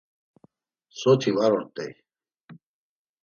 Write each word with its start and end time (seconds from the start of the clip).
Soti 0.99 1.31
var 1.35 1.51
ort̆ey. 1.59 1.91